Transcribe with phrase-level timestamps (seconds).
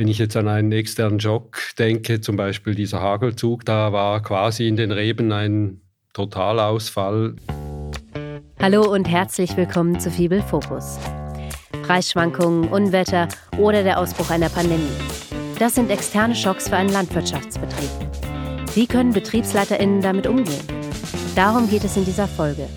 [0.00, 4.66] Wenn ich jetzt an einen externen Schock denke, zum Beispiel dieser Hagelzug, da war quasi
[4.66, 5.82] in den Reben ein
[6.14, 7.36] Totalausfall.
[8.58, 10.98] Hallo und herzlich willkommen zu Fibel Fokus.
[11.82, 13.28] Preisschwankungen, Unwetter
[13.58, 14.88] oder der Ausbruch einer Pandemie.
[15.58, 17.90] Das sind externe Schocks für einen Landwirtschaftsbetrieb.
[18.74, 20.64] Wie können BetriebsleiterInnen damit umgehen?
[21.36, 22.70] Darum geht es in dieser Folge.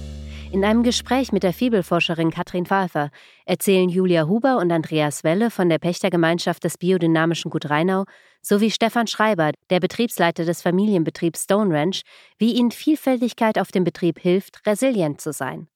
[0.54, 3.10] In einem Gespräch mit der Fibelforscherin Katrin Pfeiffer
[3.48, 8.06] erzählen Julia Huber und Andreas Welle von der Pächtergemeinschaft des biodynamischen Gut Rheinau
[8.44, 12.04] sowie Stefan Schreiber, der Betriebsleiter des Familienbetriebs Stone Ranch,
[12.38, 15.70] wie ihnen Vielfältigkeit auf dem Betrieb hilft, resilient zu sein.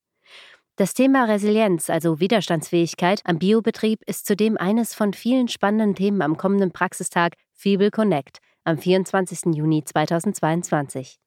[0.75, 6.37] Das Thema Resilienz, also Widerstandsfähigkeit am Biobetrieb, ist zudem eines von vielen spannenden Themen am
[6.37, 9.55] kommenden Praxistag Fibel Connect am 24.
[9.55, 11.17] Juni 2022.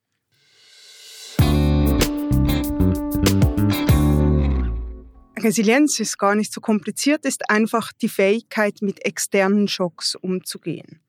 [5.41, 11.01] Resilienz ist gar nicht so kompliziert, ist einfach die Fähigkeit, mit externen Schocks umzugehen.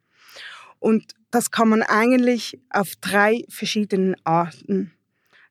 [0.80, 4.94] Und das kann man eigentlich auf drei verschiedenen Arten.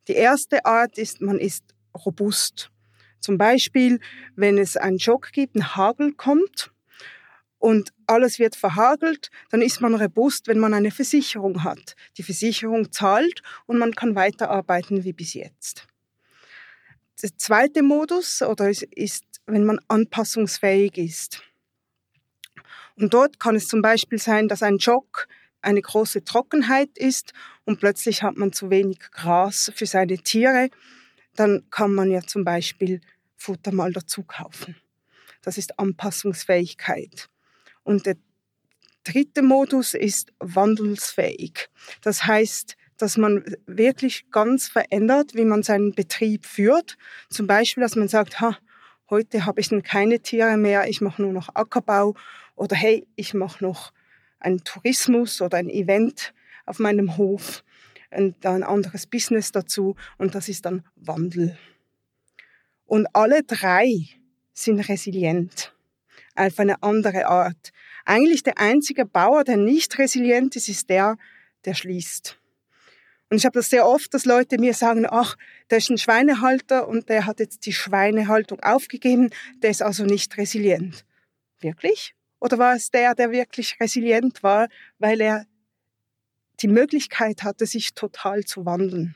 [0.08, 1.64] Die erste Art ist, man ist
[2.04, 2.70] robust.
[3.20, 4.00] Zum Beispiel,
[4.34, 6.72] wenn es einen Schock gibt, ein Hagel kommt
[7.58, 11.94] und alles wird verhagelt, dann ist man robust, wenn man eine Versicherung hat.
[12.16, 15.86] Die Versicherung zahlt und man kann weiterarbeiten wie bis jetzt.
[17.22, 21.42] Der zweite Modus oder ist, ist, wenn man anpassungsfähig ist.
[22.96, 25.26] Und dort kann es zum Beispiel sein, dass ein Schock
[25.62, 27.32] eine große Trockenheit ist
[27.64, 30.70] und plötzlich hat man zu wenig Gras für seine Tiere.
[31.34, 33.00] Dann kann man ja zum Beispiel
[33.36, 34.76] Futter mal dazu kaufen.
[35.42, 37.28] Das ist Anpassungsfähigkeit.
[37.82, 38.16] Und der
[39.04, 41.68] dritte Modus ist wandelsfähig.
[42.02, 46.96] Das heißt, dass man wirklich ganz verändert, wie man seinen Betrieb führt.
[47.28, 48.58] Zum Beispiel, dass man sagt, ha,
[49.08, 52.14] heute habe ich dann keine Tiere mehr, ich mache nur noch Ackerbau
[52.56, 53.92] oder hey, ich mache noch
[54.38, 56.34] einen Tourismus oder ein Event
[56.66, 57.64] auf meinem Hof
[58.10, 61.56] und ein anderes Business dazu und das ist dann Wandel.
[62.86, 64.06] Und alle drei
[64.52, 65.74] sind resilient
[66.34, 67.72] auf eine andere Art.
[68.04, 71.16] Eigentlich der einzige Bauer, der nicht resilient ist, ist der,
[71.64, 72.39] der schließt.
[73.30, 75.36] Und ich habe das sehr oft, dass Leute mir sagen, ach,
[75.70, 79.30] der ist ein Schweinehalter und der hat jetzt die Schweinehaltung aufgegeben,
[79.62, 81.04] der ist also nicht resilient.
[81.60, 82.14] Wirklich?
[82.40, 84.68] Oder war es der, der wirklich resilient war,
[84.98, 85.46] weil er
[86.60, 89.14] die Möglichkeit hatte, sich total zu wandeln?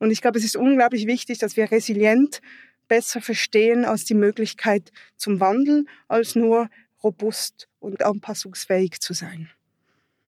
[0.00, 2.40] Und ich glaube, es ist unglaublich wichtig, dass wir resilient
[2.88, 6.70] besser verstehen als die Möglichkeit zum Wandel, als nur
[7.04, 9.50] robust und anpassungsfähig zu sein.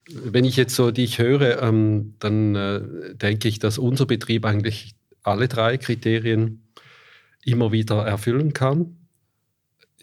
[0.09, 4.95] Wenn ich jetzt so dich höre, ähm, dann äh, denke ich, dass unser Betrieb eigentlich
[5.23, 6.71] alle drei Kriterien
[7.43, 8.97] immer wieder erfüllen kann.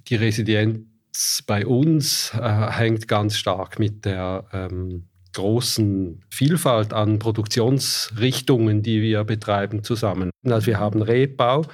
[0.08, 8.82] Die Resilienz bei uns äh, hängt ganz stark mit der ähm, großen Vielfalt an Produktionsrichtungen,
[8.82, 10.30] die wir betreiben, zusammen.
[10.44, 11.64] Also wir haben Rebbau,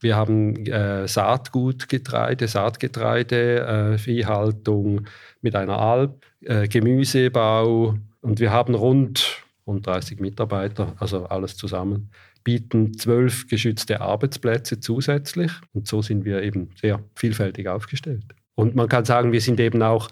[0.00, 5.06] wir haben äh, Saatgutgetreide, Saatgetreide, äh, Viehhaltung
[5.40, 12.10] mit einer Alp, äh, Gemüsebau und wir haben rund, rund 30 Mitarbeiter, also alles zusammen,
[12.42, 18.24] bieten zwölf geschützte Arbeitsplätze zusätzlich und so sind wir eben sehr vielfältig aufgestellt.
[18.54, 20.08] Und man kann sagen, wir sind eben auch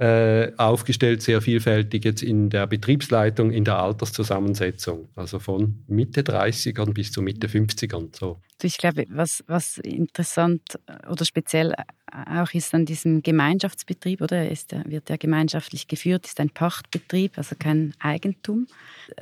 [0.00, 5.10] äh, aufgestellt, sehr vielfältig jetzt in der Betriebsleitung, in der Alterszusammensetzung.
[5.14, 8.08] Also von Mitte 30ern bis zu Mitte 50ern.
[8.18, 8.40] So.
[8.62, 11.74] Ich glaube, was, was interessant oder speziell
[12.10, 17.54] auch ist an diesem Gemeinschaftsbetrieb, oder ist wird der gemeinschaftlich geführt, ist ein Pachtbetrieb, also
[17.58, 18.68] kein Eigentum,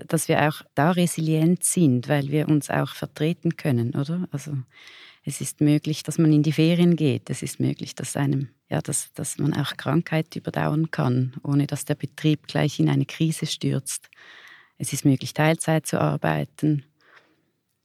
[0.06, 4.28] dass wir auch da resilient sind, weil wir uns auch vertreten können, oder?
[4.30, 4.52] Also
[5.28, 7.28] es ist möglich, dass man in die Ferien geht.
[7.28, 11.84] Es ist möglich, dass einem ja, dass, dass man auch Krankheit überdauern kann, ohne dass
[11.84, 14.10] der Betrieb gleich in eine Krise stürzt.
[14.76, 16.84] Es ist möglich, Teilzeit zu arbeiten.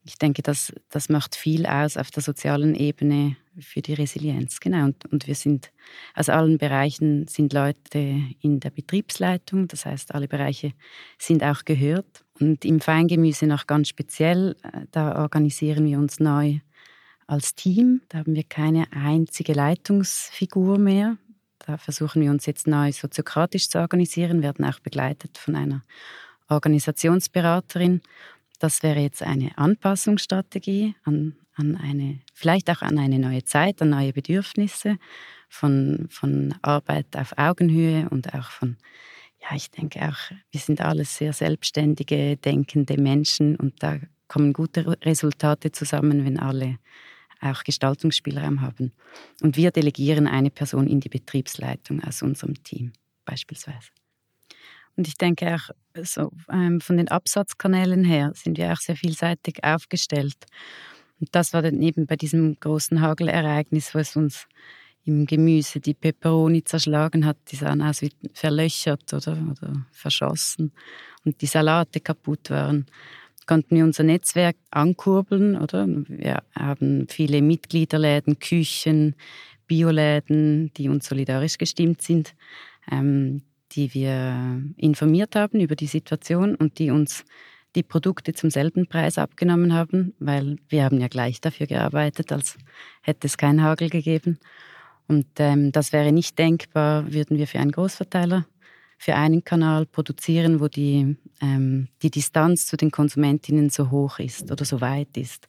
[0.06, 4.59] Ich denke, das, das macht viel aus auf der sozialen Ebene für die Resilienz.
[4.59, 4.86] Genau.
[4.86, 5.72] Und, und wir sind
[6.14, 9.70] aus allen Bereichen sind Leute in der Betriebsleitung.
[9.70, 10.73] Das heißt, alle Bereiche
[11.17, 12.26] sind auch gehört.
[12.40, 16.59] Und im Feingemüse noch ganz speziell, äh, da organisieren wir uns neu
[17.28, 18.02] als Team.
[18.09, 21.17] Da haben wir keine einzige Leitungsfigur mehr.
[21.59, 25.84] Da versuchen wir uns jetzt neu soziokratisch zu organisieren, werden auch begleitet von einer
[26.49, 28.02] Organisationsberaterin.
[28.59, 33.90] Das wäre jetzt eine Anpassungsstrategie an, an eine, vielleicht auch an eine neue Zeit, an
[33.90, 34.97] neue Bedürfnisse
[35.49, 38.78] von, von Arbeit auf Augenhöhe und auch von,
[39.41, 44.97] ja, ich denke auch, wir sind alles sehr selbstständige, denkende Menschen und da kommen gute
[45.05, 46.79] Resultate zusammen, wenn alle
[47.43, 48.91] auch Gestaltungsspielraum haben.
[49.41, 52.93] Und wir delegieren eine Person in die Betriebsleitung aus unserem Team.
[53.25, 53.90] beispielsweise.
[54.95, 55.69] Und ich denke auch,
[56.03, 60.37] so, ähm, von den Absatzkanälen her sind wir auch sehr vielseitig aufgestellt.
[61.19, 64.47] Und das war dann eben bei diesem großen Hagelereignis, wo es uns
[65.05, 70.72] im Gemüse die Peperoni zerschlagen hat, die sahen aus wie verlöchert oder, oder verschossen
[71.25, 72.85] und die Salate kaputt waren,
[73.45, 75.87] konnten wir unser Netzwerk ankurbeln, oder?
[75.87, 79.16] Wir haben viele Mitgliederläden, Küchen,
[79.67, 82.35] Bioläden, die uns solidarisch gestimmt sind,
[82.91, 87.25] ähm, die wir informiert haben über die Situation und die uns
[87.75, 92.57] die Produkte zum selben Preis abgenommen haben, weil wir haben ja gleich dafür gearbeitet, als
[93.01, 94.37] hätte es keinen Hagel gegeben.
[95.07, 98.45] Und ähm, das wäre nicht denkbar, würden wir für einen Großverteiler,
[98.97, 104.51] für einen Kanal produzieren, wo die, ähm, die Distanz zu den Konsumentinnen so hoch ist
[104.51, 105.47] oder so weit ist.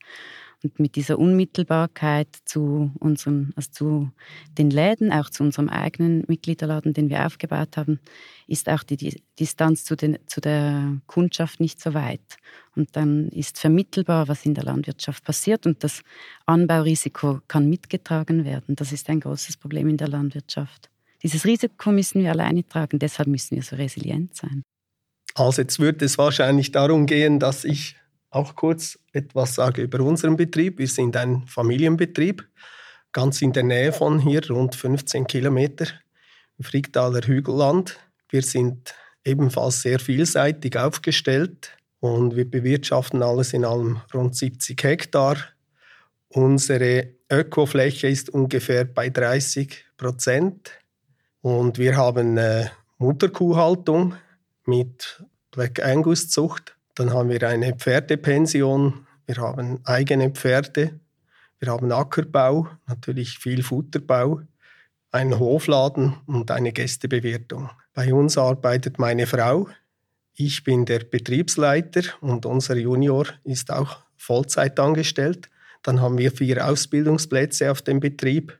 [0.64, 4.10] Und mit dieser Unmittelbarkeit zu, unserem, also zu
[4.56, 8.00] den Läden, auch zu unserem eigenen Mitgliederladen, den wir aufgebaut haben,
[8.46, 12.38] ist auch die, die Distanz zu, den, zu der Kundschaft nicht so weit.
[12.74, 16.00] Und dann ist vermittelbar, was in der Landwirtschaft passiert und das
[16.46, 18.74] Anbaurisiko kann mitgetragen werden.
[18.74, 20.88] Das ist ein großes Problem in der Landwirtschaft.
[21.24, 24.62] Dieses Risiko müssen wir alleine tragen, deshalb müssen wir so resilient sein.
[25.34, 27.96] Also jetzt wird es wahrscheinlich darum gehen, dass ich
[28.28, 30.78] auch kurz etwas sage über unseren Betrieb.
[30.78, 32.46] Wir sind ein Familienbetrieb,
[33.12, 35.86] ganz in der Nähe von hier, rund 15 Kilometer
[36.58, 37.98] im Fricktaler Hügelland.
[38.28, 38.94] Wir sind
[39.24, 45.38] ebenfalls sehr vielseitig aufgestellt und wir bewirtschaften alles in allem rund 70 Hektar.
[46.28, 50.83] Unsere Ökofläche ist ungefähr bei 30 Prozent
[51.44, 54.14] und wir haben eine Mutterkuhhaltung
[54.64, 61.00] mit Black Angus Zucht dann haben wir eine Pferdepension, wir haben eigene Pferde,
[61.58, 64.42] wir haben Ackerbau, natürlich viel Futterbau,
[65.10, 67.70] einen Hofladen und eine Gästebewirtung.
[67.94, 69.68] Bei uns arbeitet meine Frau,
[70.36, 75.48] ich bin der Betriebsleiter und unser Junior ist auch Vollzeit angestellt.
[75.82, 78.58] Dann haben wir vier Ausbildungsplätze auf dem Betrieb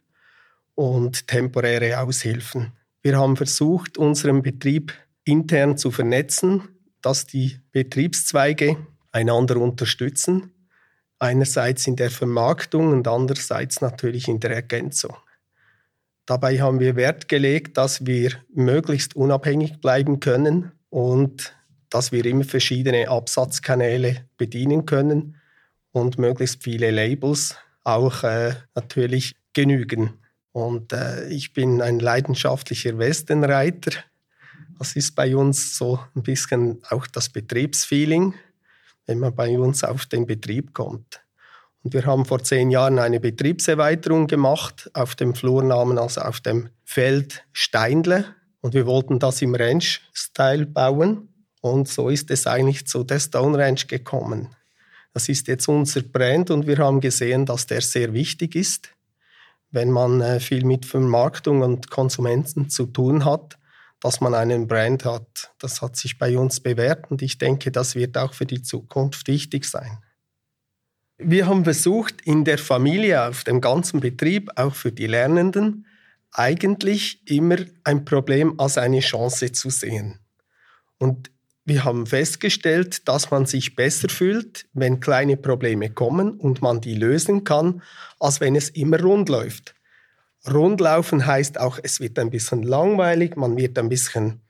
[0.75, 2.73] und temporäre Aushilfen.
[3.03, 4.93] Wir haben versucht, unseren Betrieb
[5.25, 6.69] intern zu vernetzen
[7.05, 8.79] dass die Betriebszweige
[9.13, 10.53] einander unterstützen.
[11.19, 15.15] Einerseits in der Vermarktung und andererseits natürlich in der Ergänzung.
[16.27, 21.55] Dabei haben wir Wert gelegt, dass wir möglichst unabhängig bleiben können und
[21.91, 25.37] dass wir immer verschiedene Absatzkanäle bedienen können
[25.93, 30.15] und möglichst viele Labels auch äh, natürlich genügen.
[30.55, 33.91] Und äh, ich bin ein leidenschaftlicher Westenreiter.
[34.79, 38.35] Das ist bei uns so ein bisschen auch das Betriebsfeeling,
[39.07, 41.21] wenn man bei uns auf den Betrieb kommt.
[41.83, 46.69] Und wir haben vor zehn Jahren eine Betriebserweiterung gemacht auf dem Flurnamen, also auf dem
[46.85, 48.25] Feld Steinle.
[48.61, 51.31] Und wir wollten das im Ranch-Style bauen.
[51.63, 54.55] Und so ist es eigentlich zu der Stone Ranch gekommen.
[55.13, 58.94] Das ist jetzt unser Brand und wir haben gesehen, dass der sehr wichtig ist.
[59.75, 63.59] Wenn man äh, viel mit Vermarktung und Konsumenten zu tun hat,
[64.01, 65.53] dass man einen Brand hat.
[65.59, 69.27] Das hat sich bei uns bewährt und ich denke, das wird auch für die Zukunft
[69.29, 69.99] wichtig sein.
[71.17, 75.87] Wir haben versucht, in der Familie, auf dem ganzen Betrieb, auch für die Lernenden,
[76.33, 80.19] eigentlich immer ein Problem als eine Chance zu sehen.
[80.99, 81.31] Und
[81.65, 86.95] wir haben festgestellt, dass man sich besser fühlt, wenn kleine Probleme kommen und man die
[86.95, 87.83] lösen kann,
[88.21, 89.75] als wenn es immer rund läuft.
[90.53, 94.43] Rundlaufen heißt auch, es wird ein bisschen langweilig, man wird ein bisschen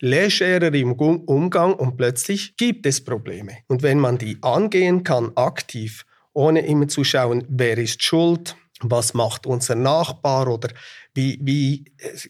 [0.00, 3.58] legerer im Umgang und plötzlich gibt es Probleme.
[3.66, 9.14] Und wenn man die angehen kann, aktiv, ohne immer zu schauen, wer ist schuld, was
[9.14, 10.68] macht unser Nachbar oder
[11.14, 11.84] wie, wie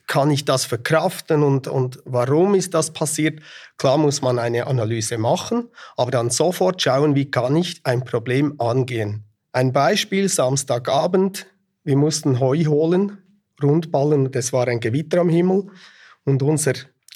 [0.06, 3.40] kann ich das verkraften und, und warum ist das passiert?
[3.76, 8.58] Klar muss man eine Analyse machen, aber dann sofort schauen, wie kann ich ein Problem
[8.60, 9.24] angehen.
[9.52, 11.46] Ein Beispiel, Samstagabend,
[11.84, 13.18] wir mussten Heu holen,
[13.62, 15.66] Rundballen, und es war ein Gewitter am Himmel
[16.24, 16.74] und unser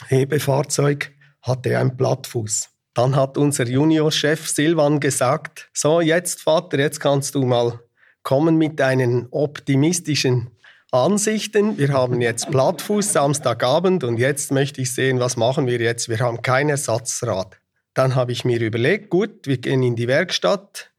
[0.09, 1.13] Hebefahrzeug
[1.43, 2.69] hatte einen Plattfuß.
[2.95, 7.81] Dann hat unser Juniorchef Silvan gesagt, so jetzt Vater, jetzt kannst du mal
[8.23, 10.51] kommen mit deinen optimistischen
[10.91, 11.79] Ansichten.
[11.79, 16.09] Wir haben jetzt Plattfuß Samstagabend und jetzt möchte ich sehen, was machen wir jetzt?
[16.09, 17.59] Wir haben kein Ersatzrad.
[17.95, 20.91] Dann habe ich mir überlegt, gut, wir gehen in die Werkstatt.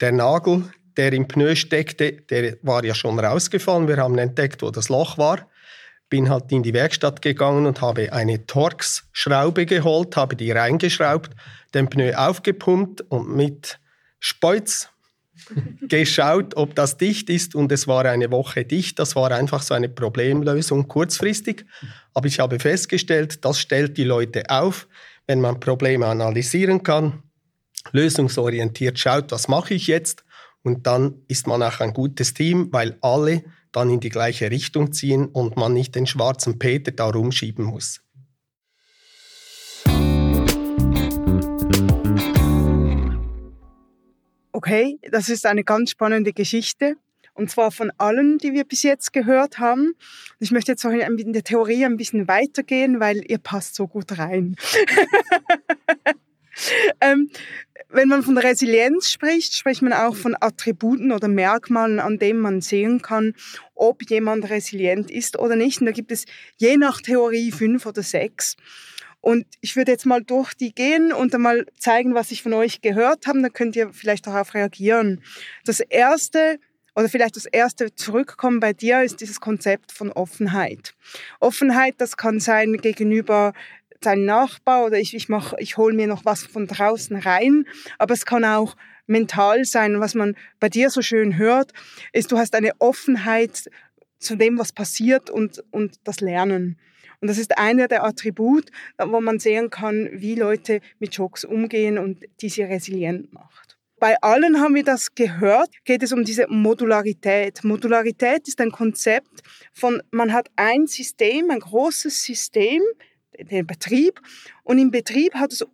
[0.00, 0.64] Der Nagel
[0.96, 3.88] der im Pneu steckte, der war ja schon rausgefallen.
[3.88, 5.48] Wir haben entdeckt, wo das Loch war.
[6.08, 11.30] Bin halt in die Werkstatt gegangen und habe eine Torx-Schraube geholt, habe die reingeschraubt,
[11.72, 13.78] den Pneu aufgepumpt und mit
[14.20, 14.90] Speuz
[15.80, 18.98] geschaut, ob das dicht ist und es war eine Woche dicht.
[18.98, 21.64] Das war einfach so eine Problemlösung kurzfristig.
[22.14, 24.88] Aber ich habe festgestellt, das stellt die Leute auf,
[25.26, 27.22] wenn man Probleme analysieren kann,
[27.92, 30.24] lösungsorientiert schaut, was mache ich jetzt
[30.62, 34.92] und dann ist man auch ein gutes Team, weil alle dann in die gleiche Richtung
[34.92, 38.02] ziehen und man nicht den schwarzen Peter da rumschieben muss.
[44.64, 46.94] Okay, das ist eine ganz spannende Geschichte.
[47.34, 49.94] Und zwar von allen, die wir bis jetzt gehört haben.
[50.38, 54.16] Ich möchte jetzt auch in der Theorie ein bisschen weitergehen, weil ihr passt so gut
[54.18, 54.54] rein.
[57.00, 57.28] ähm,
[57.88, 62.60] wenn man von Resilienz spricht, spricht man auch von Attributen oder Merkmalen, an denen man
[62.60, 63.34] sehen kann,
[63.74, 65.80] ob jemand resilient ist oder nicht.
[65.80, 66.24] Und da gibt es
[66.58, 68.56] je nach Theorie fünf oder sechs.
[69.22, 72.82] Und ich würde jetzt mal durch die gehen und einmal zeigen, was ich von euch
[72.82, 73.40] gehört habe.
[73.40, 75.22] Dann könnt ihr vielleicht darauf reagieren.
[75.64, 76.58] Das erste
[76.94, 80.94] oder vielleicht das erste Zurückkommen bei dir ist dieses Konzept von Offenheit.
[81.40, 83.54] Offenheit, das kann sein gegenüber
[84.02, 87.64] sein Nachbar oder ich, ich, mach, ich hole mir noch was von draußen rein.
[87.98, 88.76] Aber es kann auch
[89.06, 90.00] mental sein.
[90.00, 91.72] Was man bei dir so schön hört,
[92.12, 93.70] ist, du hast eine Offenheit
[94.18, 96.78] zu dem, was passiert und, und das Lernen.
[97.22, 101.96] Und das ist einer der Attribute, wo man sehen kann, wie Leute mit Schocks umgehen
[101.96, 103.78] und die sie resilient macht.
[104.00, 107.62] Bei allen haben wir das gehört, geht es um diese Modularität.
[107.62, 112.82] Modularität ist ein Konzept von, man hat ein System, ein großes System,
[113.38, 114.20] den Betrieb.
[114.64, 115.64] Und im Betrieb hat es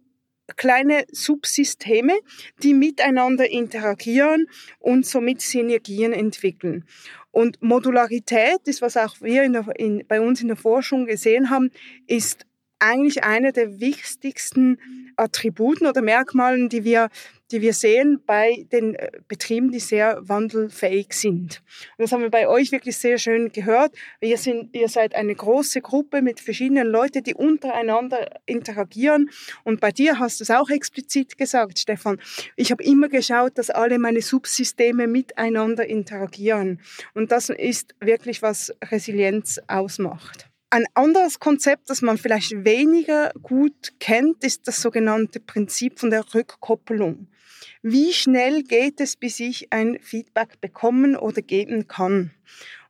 [0.57, 2.15] kleine Subsysteme,
[2.63, 4.47] die miteinander interagieren
[4.79, 6.85] und somit Synergien entwickeln.
[7.31, 11.51] Und Modularität ist, was auch wir in der, in, bei uns in der Forschung gesehen
[11.51, 11.71] haben,
[12.07, 12.47] ist
[12.79, 14.79] eigentlich eine der wichtigsten
[15.17, 17.09] Attributen oder Merkmalen, die wir
[17.51, 21.63] die wir sehen bei den äh, Betrieben, die sehr wandelfähig sind.
[21.97, 23.93] Und das haben wir bei euch wirklich sehr schön gehört.
[24.21, 29.31] Ihr, sind, ihr seid eine große Gruppe mit verschiedenen Leuten, die untereinander interagieren.
[29.65, 32.21] Und bei dir hast du es auch explizit gesagt, Stefan.
[32.57, 36.81] Ich habe immer geschaut, dass alle meine Subsysteme miteinander interagieren.
[37.15, 40.49] Und das ist wirklich, was Resilienz ausmacht.
[40.71, 46.35] Ein anderes Konzept, das man vielleicht weniger gut kennt, ist das sogenannte Prinzip von der
[46.35, 47.29] Rückkopplung.
[47.83, 52.33] Wie schnell geht es, bis ich ein Feedback bekommen oder geben kann?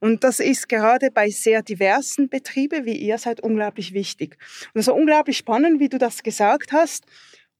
[0.00, 4.38] Und das ist gerade bei sehr diversen Betrieben wie ihr seid unglaublich wichtig.
[4.74, 7.04] Und so unglaublich spannend, wie du das gesagt hast.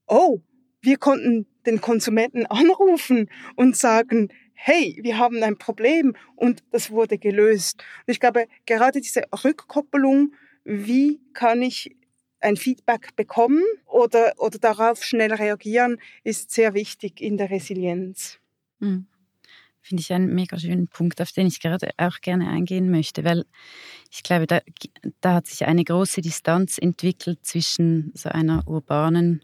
[0.07, 0.41] Oh,
[0.81, 7.19] wir konnten den Konsumenten anrufen und sagen, hey, wir haben ein Problem und das wurde
[7.19, 7.85] gelöst.
[8.07, 10.33] Und ich glaube, gerade diese Rückkopplung,
[10.65, 11.97] wie kann ich
[12.41, 18.39] ein Feedback bekommen oder, oder darauf schnell reagieren, ist sehr wichtig in der Resilienz.
[18.79, 19.07] Mhm.
[19.81, 23.47] Finde ich einen mega schönen Punkt, auf den ich gerade auch gerne eingehen möchte, weil
[24.11, 24.61] ich glaube, da,
[25.23, 29.43] da hat sich eine große Distanz entwickelt zwischen so einer urbanen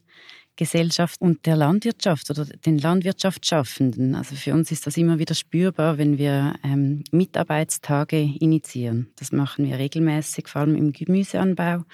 [0.57, 4.15] Gesellschaft und der Landwirtschaft oder den Landwirtschaftsschaffenden.
[4.15, 9.11] Also für uns ist das immer wieder spürbar, wenn wir ähm, Mitarbeitstage initiieren.
[9.17, 11.85] Das machen wir regelmäßig, vor allem im Gemüseanbau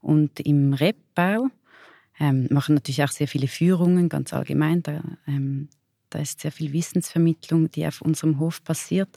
[0.00, 1.48] und im Rebbau
[2.18, 4.82] ähm, machen natürlich auch sehr viele Führungen, ganz allgemein.
[4.82, 5.68] Da, ähm,
[6.10, 9.08] da ist sehr viel Wissensvermittlung, die auf unserem Hof passiert.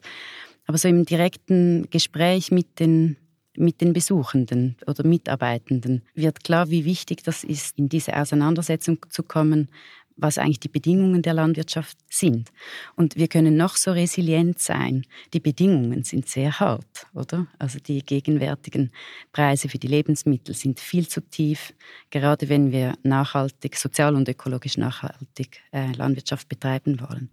[0.66, 3.18] Aber so im direkten Gespräch mit den
[3.56, 9.24] mit den Besuchenden oder Mitarbeitenden wird klar, wie wichtig das ist, in diese Auseinandersetzung zu
[9.24, 9.70] kommen,
[10.16, 12.50] was eigentlich die Bedingungen der Landwirtschaft sind.
[12.96, 15.06] Und wir können noch so resilient sein.
[15.34, 17.48] Die Bedingungen sind sehr hart, oder?
[17.60, 18.92] Also die gegenwärtigen
[19.32, 21.74] Preise für die Lebensmittel sind viel zu tief,
[22.10, 27.30] gerade wenn wir nachhaltig, sozial und ökologisch nachhaltig äh, Landwirtschaft betreiben wollen.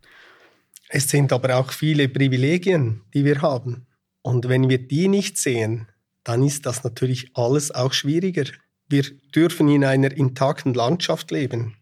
[0.88, 3.87] Es sind aber auch viele Privilegien, die wir haben.
[4.22, 5.87] Und wenn wir die nicht sehen,
[6.25, 8.44] dann ist das natürlich alles auch schwieriger.
[8.88, 11.76] Wir dürfen in einer intakten Landschaft leben.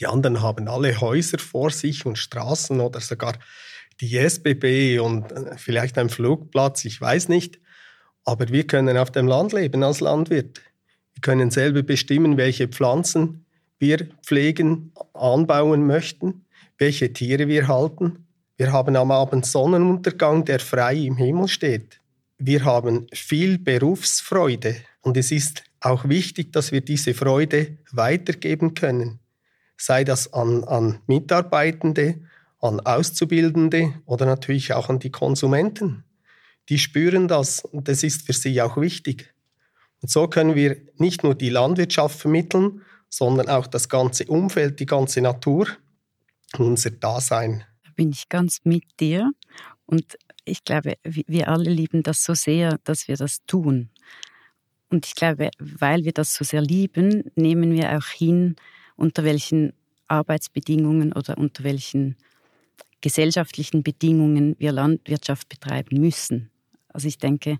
[0.00, 3.34] Die anderen haben alle Häuser vor sich und Straßen oder sogar
[4.00, 7.60] die SBB und äh, vielleicht ein Flugplatz, ich weiß nicht.
[8.24, 10.62] Aber wir können auf dem Land leben als Landwirt.
[11.12, 13.44] Wir können selber bestimmen, welche Pflanzen
[13.78, 16.46] wir pflegen, anbauen möchten,
[16.78, 18.26] welche Tiere wir halten.
[18.56, 22.00] Wir haben am Abend Sonnenuntergang, der frei im Himmel steht.
[22.38, 29.19] Wir haben viel Berufsfreude und es ist auch wichtig, dass wir diese Freude weitergeben können
[29.80, 32.20] sei das an, an Mitarbeitende,
[32.60, 36.04] an Auszubildende oder natürlich auch an die Konsumenten.
[36.68, 39.34] Die spüren das und das ist für sie auch wichtig.
[40.02, 44.86] Und so können wir nicht nur die Landwirtschaft vermitteln, sondern auch das ganze Umfeld, die
[44.86, 45.66] ganze Natur,
[46.58, 47.64] unser Dasein.
[47.84, 49.30] Da bin ich ganz mit dir.
[49.86, 53.90] Und ich glaube, wir alle lieben das so sehr, dass wir das tun.
[54.90, 58.56] Und ich glaube, weil wir das so sehr lieben, nehmen wir auch hin,
[59.00, 59.72] unter welchen
[60.08, 62.16] Arbeitsbedingungen oder unter welchen
[63.00, 66.50] gesellschaftlichen Bedingungen wir Landwirtschaft betreiben müssen.
[66.88, 67.58] Also ich denke,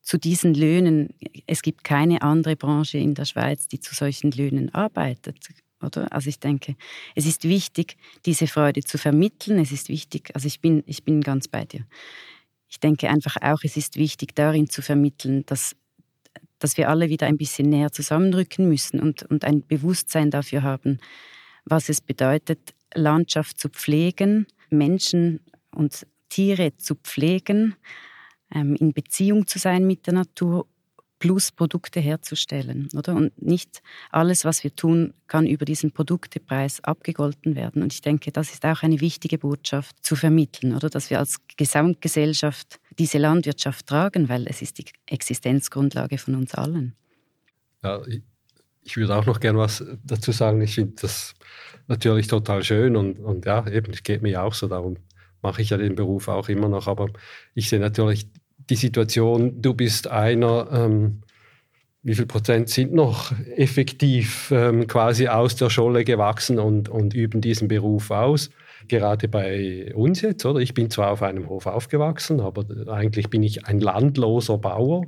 [0.00, 1.14] zu diesen Löhnen,
[1.46, 5.36] es gibt keine andere Branche in der Schweiz, die zu solchen Löhnen arbeitet.
[5.82, 6.12] Oder?
[6.12, 6.76] Also ich denke,
[7.14, 9.58] es ist wichtig, diese Freude zu vermitteln.
[9.58, 11.84] Es ist wichtig, also ich bin, ich bin ganz bei dir.
[12.68, 15.74] Ich denke einfach auch, es ist wichtig, darin zu vermitteln, dass,
[16.58, 20.98] dass wir alle wieder ein bisschen näher zusammenrücken müssen und, und ein Bewusstsein dafür haben,
[21.64, 27.76] was es bedeutet, Landschaft zu pflegen, Menschen und Tiere zu pflegen,
[28.54, 30.66] ähm, in Beziehung zu sein mit der Natur
[31.18, 33.14] plus Produkte herzustellen, oder?
[33.14, 37.82] Und nicht alles, was wir tun, kann über diesen Produktepreis abgegolten werden.
[37.82, 40.88] Und ich denke, das ist auch eine wichtige Botschaft zu vermitteln, oder?
[40.88, 46.94] Dass wir als Gesamtgesellschaft diese Landwirtschaft tragen, weil es ist die Existenzgrundlage von uns allen.
[47.82, 48.00] Ja,
[48.82, 50.60] ich würde auch noch gerne was dazu sagen.
[50.62, 51.34] Ich finde das
[51.86, 54.96] natürlich total schön und, und ja, eben, es geht mir auch so, darum
[55.42, 56.86] mache ich ja den Beruf auch immer noch.
[56.86, 57.08] Aber
[57.54, 58.28] ich sehe natürlich
[58.70, 61.22] die Situation, du bist einer, ähm,
[62.02, 67.40] wie viel Prozent sind noch effektiv ähm, quasi aus der Scholle gewachsen und, und üben
[67.40, 68.50] diesen Beruf aus?
[68.86, 70.60] Gerade bei uns jetzt, oder?
[70.60, 75.02] Ich bin zwar auf einem Hof aufgewachsen, aber eigentlich bin ich ein landloser Bauer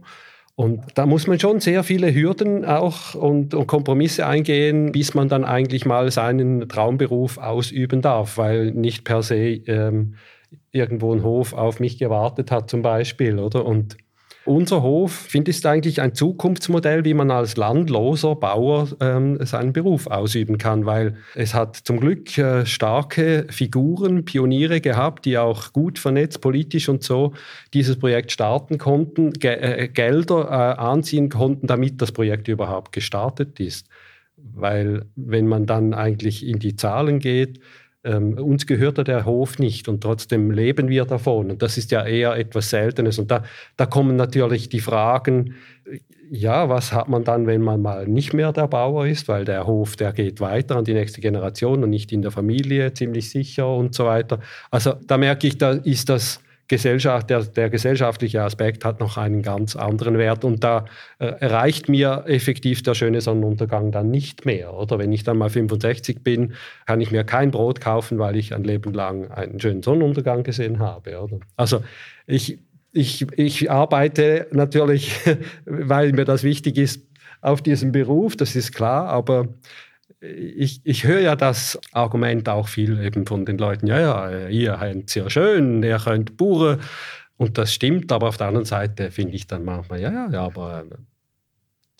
[0.60, 5.30] und da muss man schon sehr viele Hürden auch und, und, Kompromisse eingehen, bis man
[5.30, 10.16] dann eigentlich mal seinen Traumberuf ausüben darf, weil nicht per se ähm,
[10.70, 13.64] irgendwo ein Hof auf mich gewartet hat zum Beispiel, oder?
[13.64, 13.96] Und
[14.44, 19.72] unser Hof, finde ich, ist eigentlich ein Zukunftsmodell, wie man als landloser Bauer ähm, seinen
[19.72, 25.72] Beruf ausüben kann, weil es hat zum Glück äh, starke Figuren, Pioniere gehabt, die auch
[25.72, 27.34] gut vernetzt, politisch und so,
[27.74, 33.60] dieses Projekt starten konnten, Ge äh, Gelder äh, anziehen konnten, damit das Projekt überhaupt gestartet
[33.60, 33.88] ist.
[34.36, 37.60] Weil wenn man dann eigentlich in die Zahlen geht,
[38.04, 41.50] ähm, uns gehört der Hof nicht und trotzdem leben wir davon.
[41.50, 43.18] Und das ist ja eher etwas Seltenes.
[43.18, 43.44] Und da,
[43.76, 45.54] da kommen natürlich die Fragen,
[46.30, 49.66] ja, was hat man dann, wenn man mal nicht mehr der Bauer ist, weil der
[49.66, 53.74] Hof, der geht weiter an die nächste Generation und nicht in der Familie ziemlich sicher
[53.74, 54.38] und so weiter.
[54.70, 59.42] Also da merke ich, da ist das Gesellschaft, der, der, gesellschaftliche Aspekt hat noch einen
[59.42, 60.84] ganz anderen Wert und da
[61.18, 64.72] äh, erreicht mir effektiv der schöne Sonnenuntergang dann nicht mehr.
[64.72, 66.54] Oder wenn ich dann mal 65 bin,
[66.86, 70.78] kann ich mir kein Brot kaufen, weil ich ein Leben lang einen schönen Sonnenuntergang gesehen
[70.78, 71.20] habe.
[71.20, 71.40] Oder?
[71.56, 71.82] Also
[72.28, 72.60] ich,
[72.92, 75.18] ich, ich arbeite natürlich,
[75.64, 77.04] weil mir das wichtig ist,
[77.40, 79.48] auf diesem Beruf, das ist klar, aber
[80.20, 84.78] ich, ich höre ja das Argument auch viel eben von den Leuten, ja, ja, ihr
[84.78, 86.80] habt es ja schön, ihr könnt Buren.
[87.36, 90.42] Und das stimmt, aber auf der anderen Seite finde ich dann manchmal, ja, ja, ja,
[90.42, 90.96] aber äh,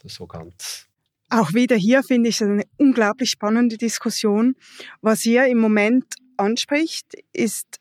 [0.03, 0.87] das so ganz.
[1.31, 4.55] Auch wieder hier finde ich eine unglaublich spannende Diskussion.
[5.01, 6.05] Was ihr im Moment
[6.37, 7.79] anspricht, ist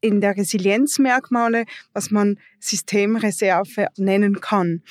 [0.00, 4.82] in der Resilienzmerkmale, was man Systemreserve nennen kann.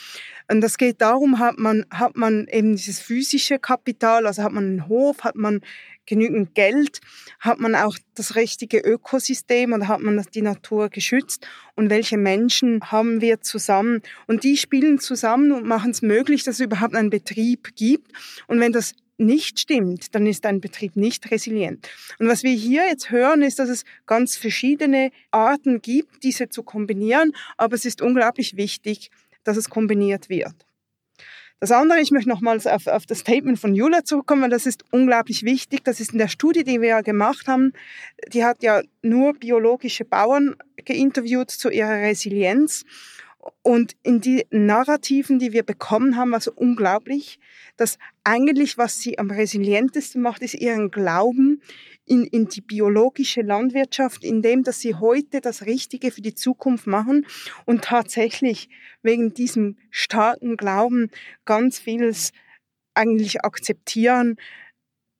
[0.49, 4.65] Und das geht darum, hat man, hat man eben dieses physische Kapital, also hat man
[4.65, 5.61] einen Hof, hat man
[6.05, 6.99] genügend Geld,
[7.39, 11.47] hat man auch das richtige Ökosystem oder hat man die Natur geschützt?
[11.75, 14.01] Und welche Menschen haben wir zusammen?
[14.27, 18.11] Und die spielen zusammen und machen es möglich, dass es überhaupt einen Betrieb gibt.
[18.47, 21.87] Und wenn das nicht stimmt, dann ist ein Betrieb nicht resilient.
[22.19, 26.63] Und was wir hier jetzt hören, ist, dass es ganz verschiedene Arten gibt, diese zu
[26.63, 29.11] kombinieren, aber es ist unglaublich wichtig,
[29.43, 30.65] dass es kombiniert wird.
[31.61, 34.83] Das andere, ich möchte nochmals auf, auf das Statement von Jula zurückkommen, weil das ist
[34.91, 35.83] unglaublich wichtig.
[35.85, 37.71] Das ist in der Studie, die wir ja gemacht haben,
[38.33, 42.83] die hat ja nur biologische Bauern geinterviewt zu ihrer Resilienz.
[43.61, 47.39] Und in die Narrativen, die wir bekommen haben, also unglaublich,
[47.77, 51.61] dass eigentlich, was sie am resilientesten macht, ist ihren Glauben
[52.05, 56.87] in, in die biologische Landwirtschaft, in dem, dass sie heute das Richtige für die Zukunft
[56.87, 57.27] machen
[57.65, 58.69] und tatsächlich
[59.03, 61.11] wegen diesem starken Glauben
[61.45, 62.31] ganz vieles
[62.95, 64.37] eigentlich akzeptieren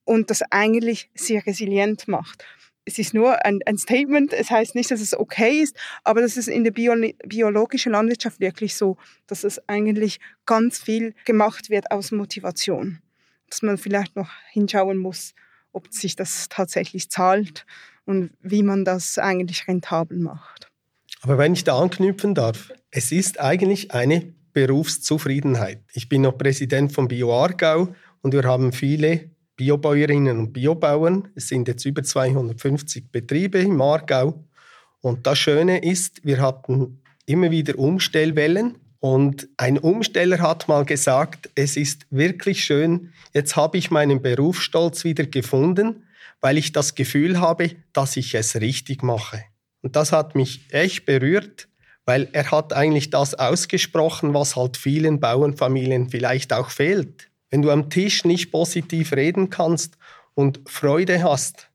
[0.04, 2.46] und das eigentlich sehr resilient macht
[2.86, 6.38] es ist nur ein, ein, Statement, es heißt nicht, dass es okay ist, aber das
[6.38, 6.94] ist in der Bio
[7.26, 13.00] biologischen Landwirtschaft wirklich so, dass es eigentlich ganz viel gemacht wird aus Motivation.
[13.50, 15.34] Dass man vielleicht noch hinschauen muss,
[15.72, 17.66] ob sich das tatsächlich zahlt
[18.06, 20.70] und wie man das eigentlich rentabel macht.
[21.22, 25.84] Aber wenn ich da anknüpfen darf, es ist eigentlich eine Berufszufriedenheit.
[25.92, 31.30] Ich bin noch Präsident von BioArgau und wir haben viele Biobäuerinnen und Biobauern.
[31.36, 34.44] Es sind jetzt über 250 Betriebe im Aargau.
[35.02, 38.78] Und das Schöne ist, wir hatten immer wieder Umstellwellen.
[39.00, 45.04] Und ein Umsteller hat mal gesagt, es ist wirklich schön, jetzt habe ich meinen Berufsstolz
[45.04, 46.08] wieder gefunden,
[46.42, 49.44] weil ich das Gefühl habe, dass ich es richtig mache.
[49.82, 51.68] Und das hat mich echt berührt,
[52.06, 57.30] weil er hat eigentlich das ausgesprochen, was halt vielen Bauernfamilien vielleicht auch fehlt.
[57.56, 59.98] Wenn du am Tisch nicht positiv reden kannst
[60.34, 61.70] und Freude hast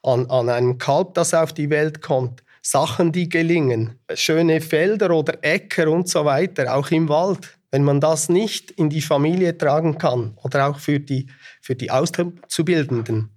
[0.00, 5.42] an, an einem Kalb, das auf die Welt kommt, Sachen, die gelingen, schöne Felder oder
[5.42, 7.58] Äcker und so weiter, auch im Wald.
[7.72, 11.26] Wenn man das nicht in die Familie tragen kann oder auch für die,
[11.60, 13.30] für die Auszubildenden,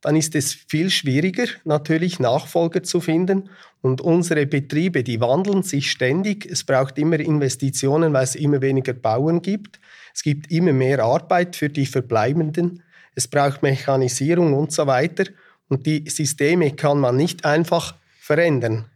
[0.00, 3.48] dann ist es viel schwieriger, natürlich Nachfolger zu finden.
[3.80, 6.44] Und unsere Betriebe, die wandeln sich ständig.
[6.44, 9.78] Es braucht immer Investitionen, weil es immer weniger Bauern gibt.
[10.14, 12.82] Es gibt immer mehr Arbeit für die Verbleibenden.
[13.14, 15.24] Es braucht Mechanisierung und so weiter.
[15.68, 18.86] Und die Systeme kann man nicht einfach verändern.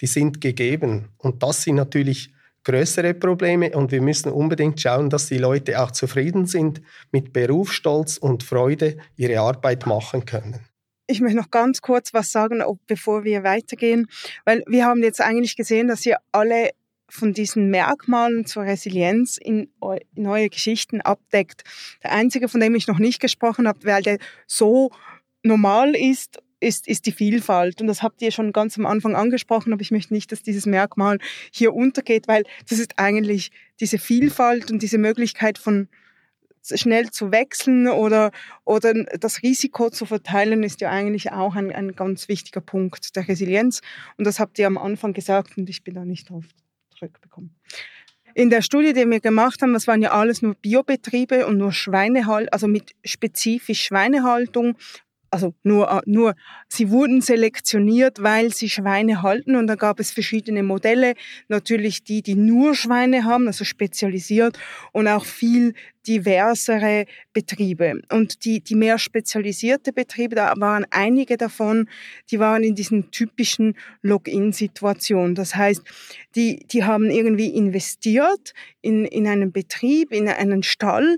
[0.00, 1.08] Die sind gegeben.
[1.18, 2.30] Und das sind natürlich
[2.64, 8.18] größere Probleme und wir müssen unbedingt schauen, dass die Leute auch zufrieden sind, mit Berufsstolz
[8.18, 10.66] und Freude ihre Arbeit machen können.
[11.06, 14.08] Ich möchte noch ganz kurz was sagen, bevor wir weitergehen,
[14.44, 16.70] weil wir haben jetzt eigentlich gesehen, dass ihr alle
[17.08, 19.68] von diesen Merkmalen zur Resilienz in
[20.14, 21.62] neue Geschichten abdeckt.
[22.02, 24.90] Der einzige, von dem ich noch nicht gesprochen habe, weil der so
[25.42, 27.80] normal ist ist, ist die Vielfalt.
[27.80, 30.66] Und das habt ihr schon ganz am Anfang angesprochen, aber ich möchte nicht, dass dieses
[30.66, 31.18] Merkmal
[31.52, 35.88] hier untergeht, weil das ist eigentlich diese Vielfalt und diese Möglichkeit von
[36.62, 38.32] schnell zu wechseln oder,
[38.64, 43.28] oder das Risiko zu verteilen, ist ja eigentlich auch ein, ein ganz wichtiger Punkt der
[43.28, 43.82] Resilienz.
[44.16, 46.44] Und das habt ihr am Anfang gesagt und ich bin da nicht drauf
[46.96, 47.54] zurückbekommen.
[48.34, 51.72] In der Studie, die wir gemacht haben, das waren ja alles nur Biobetriebe und nur
[51.72, 54.76] Schweinehaltung, also mit spezifisch Schweinehaltung.
[55.30, 56.34] Also nur, äh, nur,
[56.68, 59.56] sie wurden selektioniert, weil sie Schweine halten.
[59.56, 61.14] Und da gab es verschiedene Modelle,
[61.48, 64.58] natürlich die, die nur Schweine haben, also spezialisiert.
[64.92, 65.74] Und auch viel
[66.06, 68.00] diversere Betriebe.
[68.10, 71.88] Und die, die mehr spezialisierte Betriebe, da waren einige davon,
[72.30, 75.34] die waren in diesen typischen Login-Situationen.
[75.34, 75.82] Das heißt,
[76.34, 81.16] die, die haben irgendwie investiert in, in einen Betrieb, in einen Stall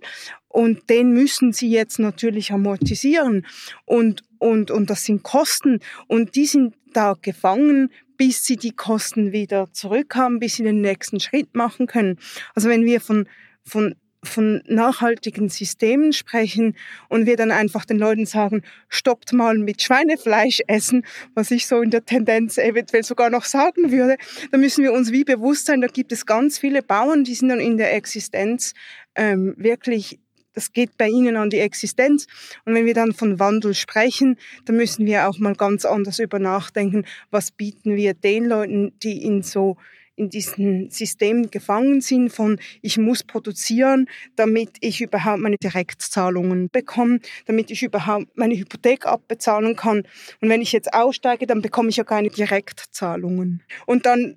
[0.49, 3.47] und den müssen sie jetzt natürlich amortisieren.
[3.85, 5.81] Und, und, und das sind Kosten.
[6.07, 11.21] Und die sind da gefangen, bis sie die Kosten wieder zurückhaben, bis sie den nächsten
[11.21, 12.19] Schritt machen können.
[12.55, 13.29] Also wenn wir von,
[13.63, 16.77] von von nachhaltigen Systemen sprechen
[17.09, 21.05] und wir dann einfach den Leuten sagen, stoppt mal mit Schweinefleisch essen,
[21.35, 24.17] was ich so in der Tendenz eventuell sogar noch sagen würde,
[24.51, 27.49] dann müssen wir uns wie bewusst sein, da gibt es ganz viele Bauern, die sind
[27.49, 28.75] dann in der Existenz
[29.15, 30.19] ähm, wirklich
[30.55, 32.27] das geht bei ihnen an die Existenz.
[32.65, 36.41] Und wenn wir dann von Wandel sprechen, dann müssen wir auch mal ganz anders über
[36.41, 39.77] nachdenken, was bieten wir den Leuten, die in so
[40.19, 47.21] in diesem System gefangen sind von ich muss produzieren, damit ich überhaupt meine Direktzahlungen bekomme,
[47.47, 49.99] damit ich überhaupt meine Hypothek abbezahlen kann.
[50.41, 53.63] Und wenn ich jetzt aussteige, dann bekomme ich ja keine Direktzahlungen.
[53.87, 54.37] Und dann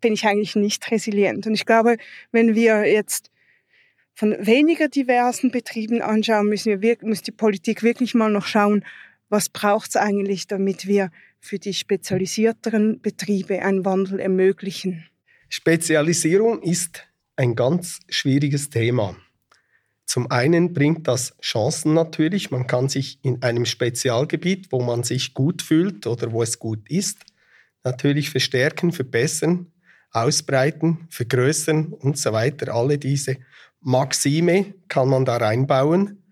[0.00, 1.46] bin ich eigentlich nicht resilient.
[1.46, 1.96] Und ich glaube,
[2.32, 3.30] wenn wir jetzt
[4.14, 8.84] von weniger diversen Betrieben anschauen, müssen wir, muss die Politik wirklich mal noch schauen,
[9.28, 15.06] was braucht es eigentlich, damit wir für die spezialisierteren Betriebe einen Wandel ermöglichen.
[15.52, 17.02] Spezialisierung ist
[17.34, 19.16] ein ganz schwieriges Thema.
[20.06, 22.52] Zum einen bringt das Chancen natürlich.
[22.52, 26.88] Man kann sich in einem Spezialgebiet, wo man sich gut fühlt oder wo es gut
[26.88, 27.18] ist,
[27.82, 29.66] natürlich verstärken, verbessern,
[30.12, 32.72] ausbreiten, vergrößern und so weiter.
[32.72, 33.38] Alle diese
[33.80, 36.22] Maxime kann man da reinbauen.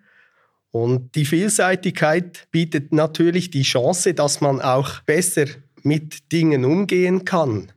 [0.71, 5.47] Und die Vielseitigkeit bietet natürlich die Chance, dass man auch besser
[5.83, 7.73] mit Dingen umgehen kann.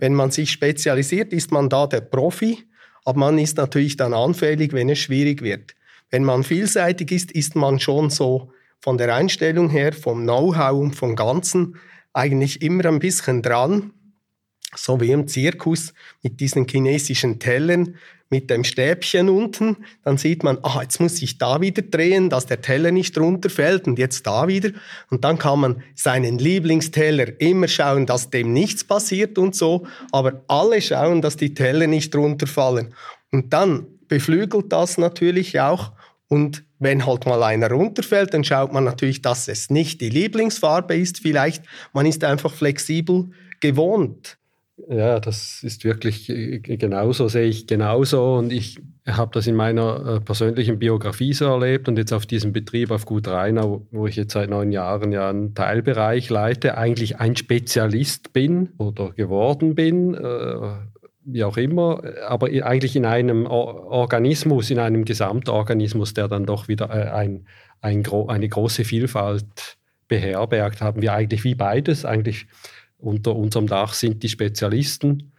[0.00, 2.64] Wenn man sich spezialisiert, ist man da der Profi,
[3.04, 5.74] aber man ist natürlich dann anfällig, wenn es schwierig wird.
[6.10, 10.96] Wenn man vielseitig ist, ist man schon so von der Einstellung her, vom Know-how und
[10.96, 11.76] vom Ganzen
[12.14, 13.92] eigentlich immer ein bisschen dran,
[14.74, 17.96] so wie im Zirkus mit diesen chinesischen Tellern
[18.30, 22.46] mit dem Stäbchen unten, dann sieht man, ah, jetzt muss ich da wieder drehen, dass
[22.46, 24.70] der Teller nicht runterfällt und jetzt da wieder.
[25.10, 30.44] Und dann kann man seinen Lieblingsteller immer schauen, dass dem nichts passiert und so, aber
[30.46, 32.94] alle schauen, dass die Teller nicht runterfallen.
[33.32, 35.92] Und dann beflügelt das natürlich auch.
[36.28, 40.94] Und wenn halt mal einer runterfällt, dann schaut man natürlich, dass es nicht die Lieblingsfarbe
[40.94, 41.64] ist vielleicht.
[41.92, 44.39] Man ist einfach flexibel gewohnt
[44.88, 48.34] Ja, das ist wirklich äh, genauso, sehe ich genauso.
[48.34, 52.52] Und ich habe das in meiner äh, persönlichen Biografie so erlebt und jetzt auf diesem
[52.52, 57.18] Betrieb auf Gut Rheinau, wo ich jetzt seit neun Jahren ja einen Teilbereich leite, eigentlich
[57.18, 60.56] ein Spezialist bin oder geworden bin, äh,
[61.24, 66.90] wie auch immer, aber eigentlich in einem Organismus, in einem Gesamtorganismus, der dann doch wieder
[66.90, 67.46] ein,
[67.82, 69.76] ein, eine große Vielfalt
[70.08, 72.46] beherbergt, haben wir eigentlich wie beides, eigentlich
[73.00, 75.32] unter unserem Dach sind die Spezialisten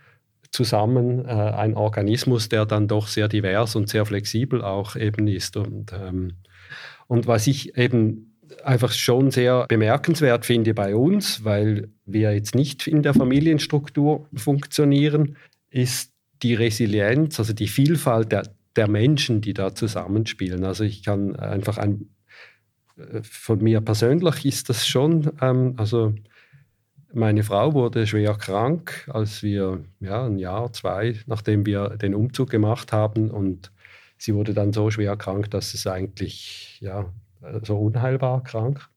[0.51, 5.55] zusammen äh, ein Organismus, der dann doch sehr divers und sehr flexibel auch eben ist.
[5.55, 6.33] Und, ähm,
[7.07, 8.31] und was ich eben
[8.63, 15.37] einfach schon sehr bemerkenswert finde bei uns, weil wir jetzt nicht in der Familienstruktur funktionieren,
[15.69, 16.11] ist
[16.43, 18.43] die Resilienz, also die Vielfalt der,
[18.75, 20.65] der Menschen, die da zusammenspielen.
[20.65, 22.09] Also ich kann einfach ein,
[22.97, 26.13] äh, von mir persönlich ist das schon, ähm, also
[27.13, 32.49] meine Frau wurde schwer krank, als wir ja, ein Jahr, zwei, nachdem wir den Umzug
[32.49, 33.31] gemacht haben.
[33.31, 33.71] Und
[34.17, 37.11] sie wurde dann so schwer krank, dass es eigentlich ja,
[37.63, 38.87] so unheilbar krank.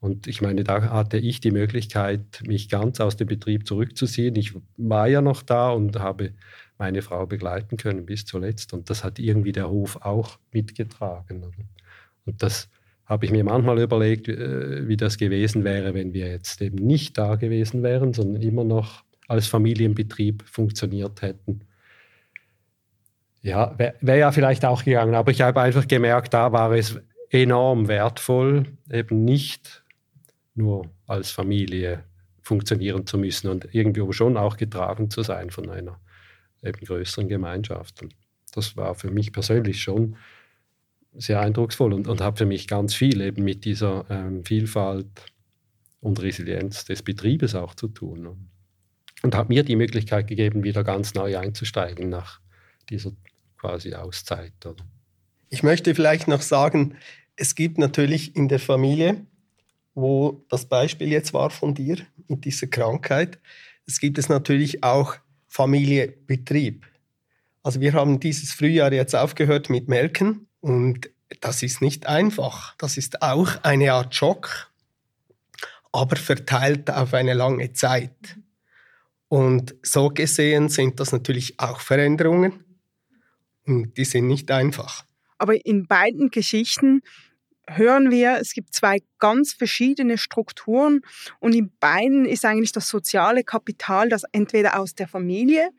[0.00, 4.36] Und ich meine, da hatte ich die Möglichkeit, mich ganz aus dem Betrieb zurückzuziehen.
[4.36, 6.34] Ich war ja noch da und habe
[6.78, 8.72] meine Frau begleiten können bis zuletzt.
[8.72, 11.44] Und das hat irgendwie der Hof auch mitgetragen.
[12.24, 12.68] Und das
[13.08, 17.16] habe ich mir manchmal überlegt, äh, wie das gewesen wäre, wenn wir jetzt eben nicht
[17.16, 21.60] da gewesen wären, sondern immer noch als Familienbetrieb funktioniert hätten.
[23.40, 27.00] Ja, wäre wär ja vielleicht auch gegangen, aber ich habe einfach gemerkt, da war es
[27.30, 29.82] enorm wertvoll, eben nicht
[30.54, 32.04] nur als Familie
[32.42, 35.98] funktionieren zu müssen und irgendwie schon auch getragen zu sein von einer
[36.62, 38.02] eben größeren Gemeinschaft.
[38.02, 38.14] Und
[38.54, 40.16] das war für mich persönlich schon
[41.18, 45.06] sehr eindrucksvoll und, und habe für mich ganz viel eben mit dieser ähm, Vielfalt
[46.00, 48.26] und Resilienz des Betriebes auch zu tun.
[48.26, 48.50] Und,
[49.22, 52.40] und hat mir die Möglichkeit gegeben, wieder ganz neu einzusteigen nach
[52.88, 53.12] dieser
[53.58, 54.64] quasi Auszeit.
[54.64, 54.84] Oder?
[55.50, 56.94] Ich möchte vielleicht noch sagen,
[57.34, 59.26] es gibt natürlich in der Familie,
[59.94, 63.40] wo das Beispiel jetzt war von dir mit dieser Krankheit,
[63.86, 66.86] es gibt es natürlich auch Familie Betrieb.
[67.62, 72.74] Also wir haben dieses Frühjahr jetzt aufgehört mit Melken und das ist nicht einfach.
[72.78, 74.70] Das ist auch eine Art Schock,
[75.92, 78.38] aber verteilt auf eine lange Zeit.
[79.28, 82.64] Und so gesehen sind das natürlich auch Veränderungen
[83.66, 85.04] und die sind nicht einfach.
[85.36, 87.02] Aber in beiden Geschichten
[87.68, 91.02] hören wir, es gibt zwei ganz verschiedene Strukturen
[91.38, 95.70] und in beiden ist eigentlich das soziale Kapital, das entweder aus der Familie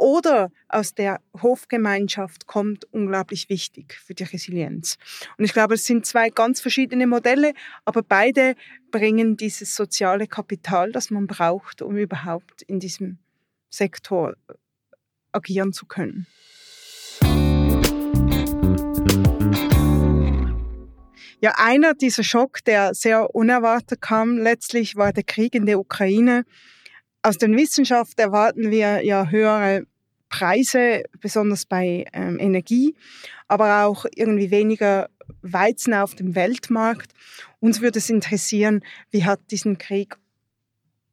[0.00, 4.96] oder aus der Hofgemeinschaft kommt, unglaublich wichtig für die Resilienz.
[5.36, 7.52] Und ich glaube, es sind zwei ganz verschiedene Modelle,
[7.84, 8.54] aber beide
[8.90, 13.18] bringen dieses soziale Kapital, das man braucht, um überhaupt in diesem
[13.68, 14.34] Sektor
[15.32, 16.26] agieren zu können.
[21.42, 26.44] Ja, einer dieser Schock, der sehr unerwartet kam, letztlich war der Krieg in der Ukraine.
[27.22, 29.86] Aus der Wissenschaft erwarten wir ja höhere
[30.30, 32.94] Preise, besonders bei ähm, Energie,
[33.48, 35.10] aber auch irgendwie weniger
[35.42, 37.12] Weizen auf dem Weltmarkt.
[37.58, 40.16] Uns würde es interessieren, wie hat diesen Krieg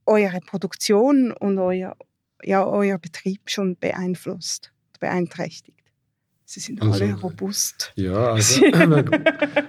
[0.06, 1.98] eure Produktion und euer,
[2.44, 5.78] ja, euer Betrieb schon beeinflusst, beeinträchtigt?
[6.50, 7.92] Sie sind also, alle robust.
[7.96, 9.10] Ja, also man,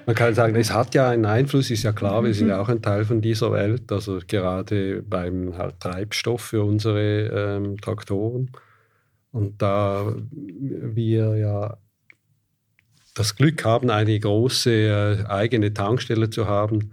[0.06, 2.68] man, kann sagen, es hat ja einen Einfluss, ist ja klar, wir sind ja auch
[2.68, 8.52] ein Teil von dieser Welt, also gerade beim halt, Treibstoff für unsere ähm, Traktoren.
[9.30, 11.78] Und da wir ja
[13.14, 16.92] das Glück haben, eine große äh, eigene Tankstelle zu haben,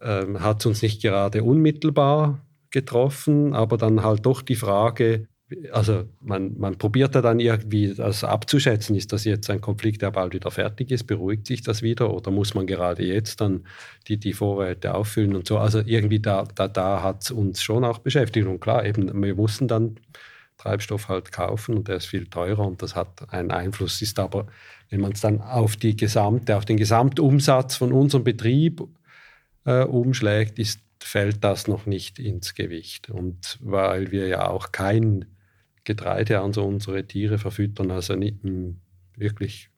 [0.00, 5.28] ähm, hat es uns nicht gerade unmittelbar getroffen, aber dann halt doch die Frage,
[5.70, 10.10] also man, man probiert ja dann irgendwie das abzuschätzen, ist das jetzt ein Konflikt, der
[10.10, 12.12] bald wieder fertig ist, beruhigt sich das wieder?
[12.12, 13.66] Oder muss man gerade jetzt dann
[14.08, 15.58] die, die Vorräte auffüllen und so.
[15.58, 18.46] Also irgendwie da, da, da hat es uns schon auch beschäftigt.
[18.46, 19.96] Und klar, eben wir mussten dann
[20.56, 24.00] Treibstoff halt kaufen und der ist viel teurer und das hat einen Einfluss.
[24.02, 24.46] Ist aber,
[24.90, 28.82] wenn man es dann auf die gesamte, auf den Gesamtumsatz von unserem Betrieb
[29.64, 33.10] äh, umschlägt, ist, fällt das noch nicht ins Gewicht.
[33.10, 35.26] Und weil wir ja auch kein
[35.84, 38.38] Getreide an so unsere Tiere verfüttern, also nicht,
[39.16, 39.70] wirklich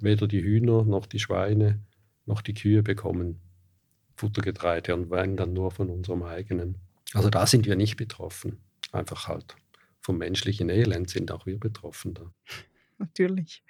[0.00, 1.80] weder die Hühner noch die Schweine
[2.26, 3.40] noch die Kühe bekommen
[4.16, 6.76] Futtergetreide und wenn dann nur von unserem eigenen.
[7.12, 8.58] Also da sind wir nicht betroffen.
[8.92, 9.56] Einfach halt
[10.04, 12.14] vom menschlichen Elend sind auch wir betroffen.
[12.14, 12.30] Da.
[12.98, 13.62] Natürlich.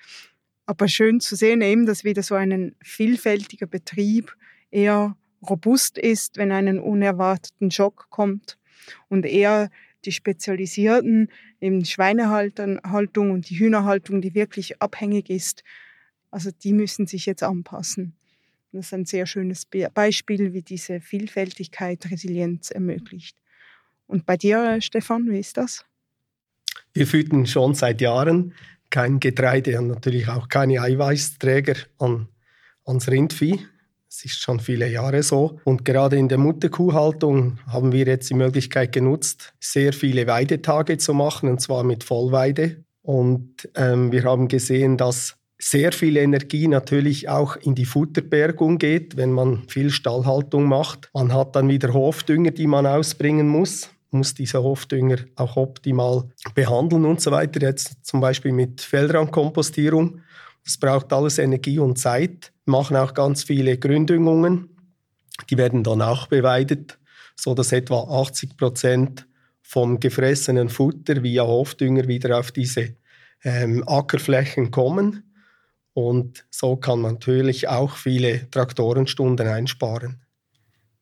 [0.66, 4.37] Aber schön zu sehen eben, dass wieder so ein vielfältiger Betrieb
[4.70, 5.16] eher
[5.49, 8.59] robust ist, wenn einen unerwarteten Schock kommt
[9.09, 9.70] und eher
[10.05, 15.62] die spezialisierten, eben Schweinehaltung und die Hühnerhaltung, die wirklich abhängig ist,
[16.31, 18.16] also die müssen sich jetzt anpassen.
[18.73, 23.37] Das ist ein sehr schönes Beispiel, wie diese Vielfältigkeit Resilienz ermöglicht.
[24.07, 25.85] Und bei dir, Stefan, wie ist das?
[26.92, 28.54] Wir füttern schon seit Jahren
[28.90, 32.28] kein Getreide und natürlich auch keine Eiweißträger an,
[32.84, 33.58] ans Rindvieh.
[34.08, 35.58] Es ist schon viele Jahre so.
[35.64, 41.14] Und gerade in der Mutterkuhhaltung haben wir jetzt die Möglichkeit genutzt, sehr viele Weidetage zu
[41.14, 42.84] machen, und zwar mit Vollweide.
[43.02, 49.16] Und ähm, wir haben gesehen, dass sehr viel Energie natürlich auch in die Futterbergung geht,
[49.16, 51.10] wenn man viel Stallhaltung macht.
[51.12, 56.24] Man hat dann wieder Hofdünger, die man ausbringen muss muss diese Hofdünger auch optimal
[56.55, 57.61] behandeln und so weiter.
[57.61, 60.20] Jetzt zum Beispiel mit Feldrandkompostierung.
[60.64, 62.53] Das braucht alles Energie und Zeit.
[62.64, 64.70] Wir machen auch ganz viele Gründüngungen.
[65.50, 66.98] Die werden dann auch beweidet,
[67.37, 69.27] so dass etwa 80 Prozent
[69.62, 72.94] vom gefressenen Futter via Hofdünger wieder auf diese
[73.42, 75.35] ähm, Ackerflächen kommen.
[75.92, 80.23] Und so kann man natürlich auch viele Traktorenstunden einsparen.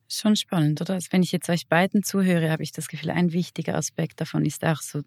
[0.07, 0.95] Schon spannend, oder?
[0.95, 4.45] Also wenn ich jetzt euch beiden zuhöre, habe ich das Gefühl, ein wichtiger Aspekt davon
[4.45, 5.01] ist auch so,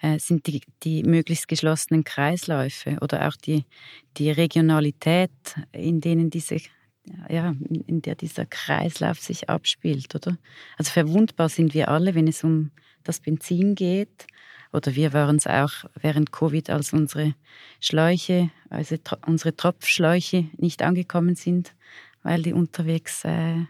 [0.00, 3.64] äh, sind die, die möglichst geschlossenen Kreisläufe oder auch die,
[4.16, 5.30] die Regionalität,
[5.72, 6.60] in denen diese
[7.28, 7.54] ja,
[7.86, 10.36] in der dieser Kreislauf sich abspielt, oder?
[10.76, 12.72] Also verwundbar sind wir alle, wenn es um
[13.04, 14.26] das Benzin geht
[14.72, 17.34] oder wir waren es auch während Covid, als unsere
[17.80, 21.74] Schläuche, also unsere Tropfschläuche nicht angekommen sind,
[22.22, 23.64] weil die unterwegs äh,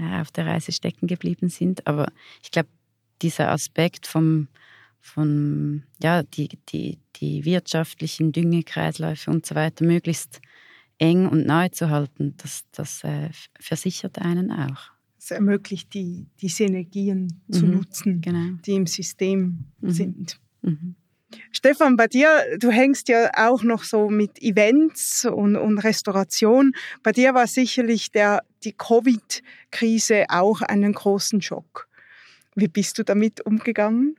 [0.00, 1.86] äh, auf der Reise stecken geblieben sind.
[1.86, 2.10] Aber
[2.42, 2.68] ich glaube,
[3.22, 4.48] dieser Aspekt vom,
[5.00, 10.40] von, ja, die, die, die wirtschaftlichen Düngekreisläufe und so weiter möglichst
[10.98, 16.48] eng und nahe zu halten, das, das äh, versichert einen auch es ermöglicht, die, die
[16.48, 17.52] Synergien mhm.
[17.52, 18.56] zu nutzen, genau.
[18.64, 19.90] die im System mhm.
[19.90, 20.40] sind.
[20.62, 20.96] Mhm.
[21.52, 26.72] Stefan, bei dir, du hängst ja auch noch so mit Events und, und Restauration.
[27.02, 31.88] Bei dir war sicherlich der, die Covid-Krise auch einen großen Schock.
[32.54, 34.16] Wie bist du damit umgegangen?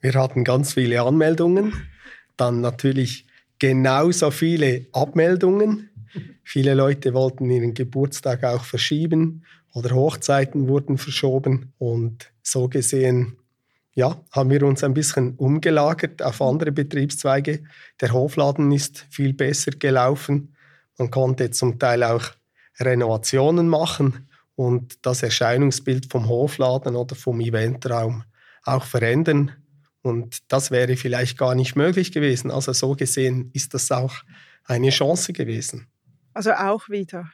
[0.00, 1.72] Wir hatten ganz viele Anmeldungen,
[2.36, 3.26] dann natürlich
[3.58, 5.90] genauso viele Abmeldungen.
[6.44, 11.72] Viele Leute wollten ihren Geburtstag auch verschieben oder Hochzeiten wurden verschoben.
[11.78, 13.37] Und so gesehen,
[13.98, 17.64] ja, haben wir uns ein bisschen umgelagert auf andere Betriebszweige.
[18.00, 20.54] Der Hofladen ist viel besser gelaufen.
[20.98, 22.22] Man konnte zum Teil auch
[22.78, 28.22] Renovationen machen und das Erscheinungsbild vom Hofladen oder vom Eventraum
[28.62, 29.50] auch verändern.
[30.02, 32.52] Und das wäre vielleicht gar nicht möglich gewesen.
[32.52, 34.14] Also so gesehen ist das auch
[34.62, 35.88] eine Chance gewesen.
[36.34, 37.28] Also auch wieder,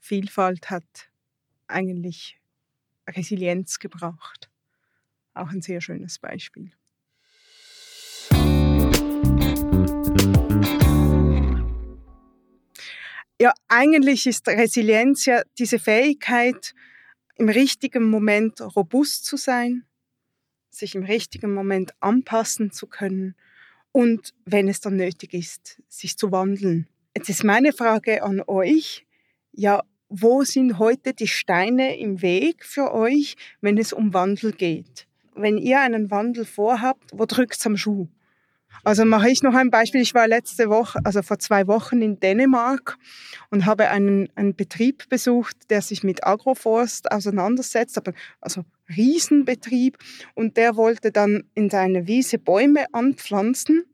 [0.00, 1.08] Vielfalt hat
[1.66, 2.36] eigentlich
[3.08, 4.50] Resilienz gebraucht.
[5.34, 6.72] Auch ein sehr schönes Beispiel.
[13.40, 16.72] Ja, eigentlich ist Resilienz ja diese Fähigkeit,
[17.36, 19.84] im richtigen Moment robust zu sein,
[20.70, 23.34] sich im richtigen Moment anpassen zu können
[23.90, 26.86] und, wenn es dann nötig ist, sich zu wandeln.
[27.16, 29.04] Jetzt ist meine Frage an euch,
[29.52, 35.08] ja, wo sind heute die Steine im Weg für euch, wenn es um Wandel geht?
[35.34, 38.08] Wenn ihr einen Wandel vorhabt, wo drückt es am Schuh?
[38.82, 40.00] Also mache ich noch ein Beispiel.
[40.00, 42.98] Ich war letzte Woche, also vor zwei Wochen in Dänemark
[43.50, 49.98] und habe einen, einen Betrieb besucht, der sich mit Agroforst auseinandersetzt, aber also Riesenbetrieb.
[50.34, 53.84] Und der wollte dann in seine Wiese Bäume anpflanzen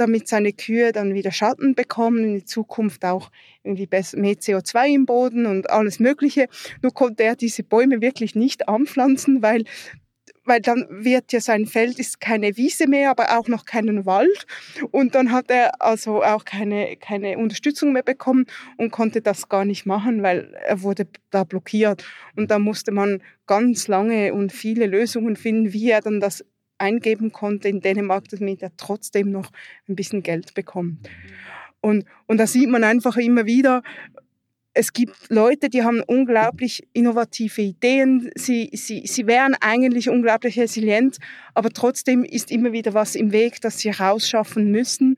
[0.00, 3.30] damit seine Kühe dann wieder Schatten bekommen, in Zukunft auch
[3.62, 6.48] irgendwie mehr CO2 im Boden und alles Mögliche.
[6.80, 9.64] Nur konnte er diese Bäume wirklich nicht anpflanzen, weil
[10.50, 14.46] weil dann wird ja sein Feld ist keine Wiese mehr, aber auch noch keinen Wald.
[14.90, 19.64] Und dann hat er also auch keine, keine Unterstützung mehr bekommen und konnte das gar
[19.64, 22.04] nicht machen, weil er wurde da blockiert.
[22.34, 26.44] Und da musste man ganz lange und viele Lösungen finden, wie er dann das
[26.78, 29.52] eingeben konnte in Dänemark, damit er trotzdem noch
[29.88, 31.08] ein bisschen Geld bekommt.
[31.80, 33.82] Und, und da sieht man einfach immer wieder,
[34.72, 41.18] es gibt Leute, die haben unglaublich innovative Ideen, sie, sie, sie wären eigentlich unglaublich resilient,
[41.54, 45.16] aber trotzdem ist immer wieder was im Weg, das sie rausschaffen müssen.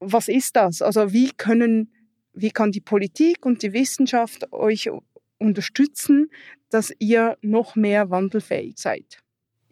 [0.00, 0.82] Was ist das?
[0.82, 1.92] Also wie können,
[2.32, 4.90] wie kann die Politik und die Wissenschaft euch
[5.38, 6.30] unterstützen,
[6.70, 9.20] dass ihr noch mehr wandelfähig seid?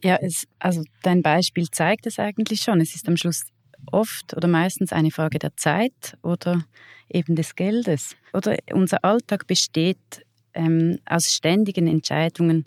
[0.05, 2.81] Ja, es, also dein Beispiel zeigt es eigentlich schon.
[2.81, 3.47] Es ist am Schluss
[3.91, 6.65] oft oder meistens eine Frage der Zeit oder
[7.09, 8.17] eben des Geldes.
[8.33, 10.25] Oder unser Alltag besteht
[10.55, 12.67] ähm, aus ständigen Entscheidungen.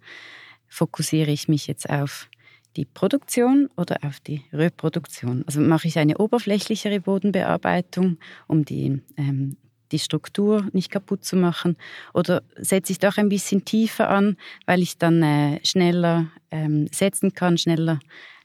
[0.68, 2.30] Fokussiere ich mich jetzt auf
[2.76, 5.44] die Produktion oder auf die Reproduktion.
[5.46, 9.58] Also mache ich eine oberflächlichere Bodenbearbeitung, um die, ähm,
[9.92, 11.78] die Struktur nicht kaputt zu machen,
[12.14, 17.34] oder setze ich doch ein bisschen tiefer an, weil ich dann äh, schneller ähm, setzen
[17.34, 18.00] kann, schneller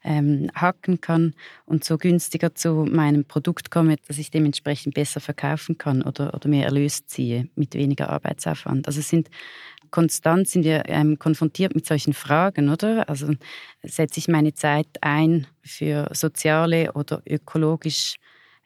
[0.04, 1.34] ähm, hacken kann
[1.64, 6.48] und so günstiger zu meinem Produkt komme, dass ich dementsprechend besser verkaufen kann oder, oder
[6.48, 8.86] mehr Erlös ziehe mit weniger Arbeitsaufwand.
[8.86, 9.30] Also sind
[9.90, 13.08] konstant sind wir ähm, konfrontiert mit solchen Fragen, oder?
[13.08, 13.32] Also
[13.82, 18.16] setze ich meine Zeit ein für soziale oder ökologisch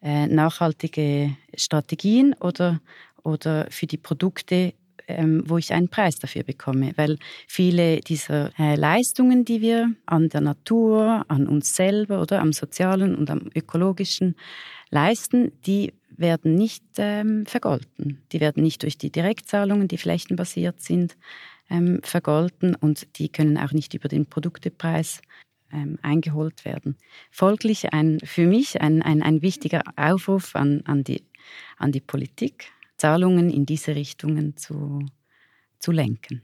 [0.03, 2.81] äh, nachhaltige Strategien oder,
[3.23, 4.73] oder für die Produkte,
[5.09, 6.93] ähm, wo ich einen Preis dafür bekomme.
[6.97, 12.53] Weil viele dieser äh, Leistungen, die wir an der Natur, an uns selber oder am
[12.53, 14.37] sozialen und am ökologischen
[14.91, 18.23] leisten, die werden nicht ähm, vergolten.
[18.33, 21.17] Die werden nicht durch die Direktzahlungen, die flächenbasiert sind,
[21.71, 25.21] ähm, vergolten und die können auch nicht über den Produktepreis
[25.73, 26.97] ähm, eingeholt werden.
[27.31, 31.25] Folglich ein, für mich ein, ein, ein wichtiger Aufruf an, an, die,
[31.77, 35.07] an die Politik, Zahlungen in diese Richtungen zu,
[35.79, 36.43] zu lenken.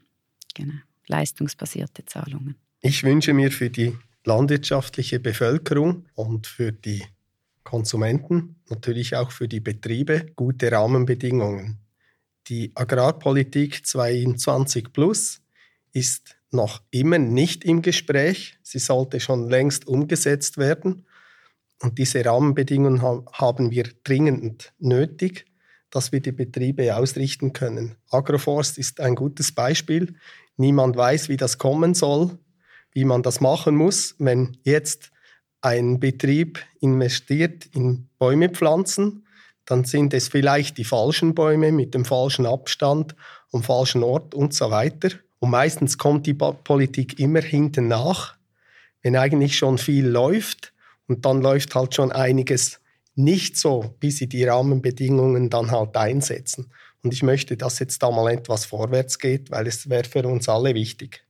[0.54, 0.74] Genau.
[1.06, 2.56] Leistungsbasierte Zahlungen.
[2.80, 3.94] Ich wünsche mir für die
[4.24, 7.04] landwirtschaftliche Bevölkerung und für die
[7.62, 11.78] Konsumenten, natürlich auch für die Betriebe gute Rahmenbedingungen.
[12.48, 15.40] Die Agrarpolitik 22 Plus
[15.92, 18.58] ist noch immer nicht im Gespräch.
[18.62, 21.06] Sie sollte schon längst umgesetzt werden.
[21.82, 25.46] Und diese Rahmenbedingungen haben wir dringend nötig,
[25.94, 27.94] dass wir die Betriebe ausrichten können.
[28.10, 30.16] Agroforst ist ein gutes Beispiel.
[30.56, 32.36] Niemand weiß, wie das kommen soll,
[32.92, 34.16] wie man das machen muss.
[34.18, 35.12] Wenn jetzt
[35.60, 39.24] ein Betrieb investiert in Bäume pflanzen,
[39.66, 43.14] dann sind es vielleicht die falschen Bäume mit dem falschen Abstand
[43.52, 45.10] am falschen Ort und so weiter.
[45.38, 48.34] Und meistens kommt die Politik immer hinten nach,
[49.02, 50.72] wenn eigentlich schon viel läuft
[51.06, 52.80] und dann läuft halt schon einiges
[53.14, 56.72] nicht so, bis sie die Rahmenbedingungen dann halt einsetzen.
[57.02, 60.48] Und ich möchte, dass jetzt da mal etwas vorwärts geht, weil es wäre für uns
[60.48, 61.24] alle wichtig.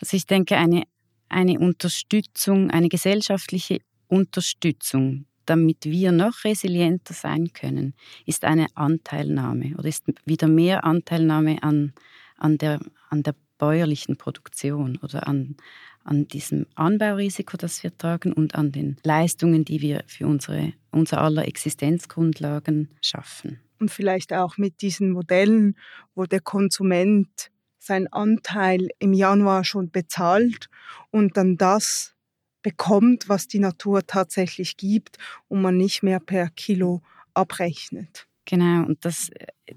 [0.00, 0.84] Also ich denke, eine
[1.32, 7.94] eine Unterstützung, eine gesellschaftliche Unterstützung, damit wir noch resilienter sein können,
[8.26, 11.94] ist eine Anteilnahme oder ist wieder mehr Anteilnahme an,
[12.36, 15.56] an, der, an der bäuerlichen Produktion oder an,
[16.04, 21.20] an diesem Anbaurisiko, das wir tragen und an den Leistungen, die wir für unsere, unser
[21.20, 23.60] aller Existenzgrundlagen schaffen.
[23.78, 25.76] Und vielleicht auch mit diesen Modellen,
[26.14, 30.68] wo der Konsument seinen Anteil im Januar schon bezahlt
[31.10, 32.14] und dann das
[32.62, 37.02] bekommt, was die Natur tatsächlich gibt und man nicht mehr per Kilo
[37.34, 38.28] abrechnet.
[38.44, 39.30] Genau, und das,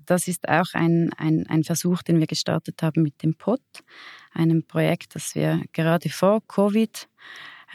[0.06, 3.62] das ist auch ein, ein, ein Versuch, den wir gestartet haben mit dem POT,
[4.32, 7.08] einem Projekt, das wir gerade vor Covid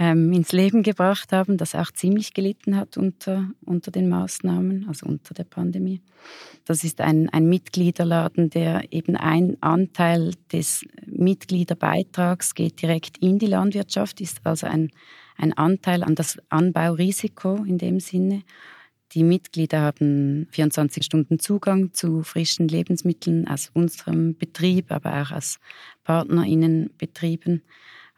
[0.00, 5.06] ähm, ins Leben gebracht haben, das auch ziemlich gelitten hat unter, unter den Maßnahmen, also
[5.06, 6.00] unter der Pandemie.
[6.64, 13.46] Das ist ein, ein Mitgliederladen, der eben ein Anteil des Mitgliederbeitrags geht direkt in die
[13.46, 14.90] Landwirtschaft, ist also ein,
[15.36, 18.42] ein Anteil an das Anbaurisiko in dem Sinne.
[19.12, 25.58] Die Mitglieder haben 24 Stunden Zugang zu frischen Lebensmitteln aus unserem Betrieb, aber auch aus
[26.04, 27.62] Partnerinnenbetrieben.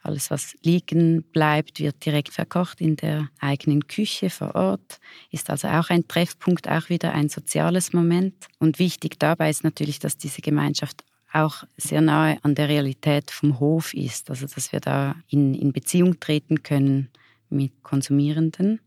[0.02, 5.68] Alles, was liegen bleibt, wird direkt verkocht in der eigenen Küche vor Ort, ist also
[5.68, 8.48] auch ein Treffpunkt, auch wieder ein soziales Moment.
[8.58, 13.60] Und wichtig dabei ist natürlich, dass diese Gemeinschaft auch sehr nahe an der Realität vom
[13.60, 17.08] Hof ist, also dass wir da in, in Beziehung treten können
[17.48, 18.80] mit Konsumierenden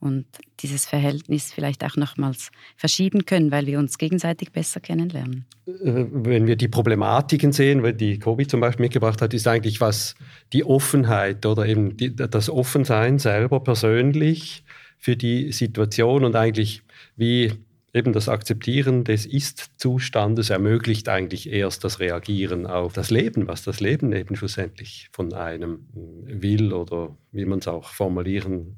[0.00, 0.26] und
[0.60, 5.46] dieses Verhältnis vielleicht auch nochmals verschieben können, weil wir uns gegenseitig besser kennenlernen.
[5.66, 10.14] Äh, wenn wir die Problematiken sehen, die Kobi zum Beispiel mitgebracht hat, ist eigentlich was
[10.52, 14.64] die Offenheit oder eben die, das Offensein selber persönlich
[14.98, 16.82] für die Situation und eigentlich
[17.16, 17.52] wie
[17.96, 23.80] eben das Akzeptieren des Ist-Zustandes ermöglicht eigentlich erst das Reagieren auf das Leben, was das
[23.80, 28.76] Leben eben schlussendlich von einem will oder wie man es auch formulieren